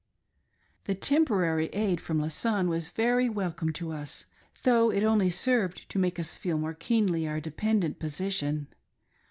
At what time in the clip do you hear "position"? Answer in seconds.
7.99-8.69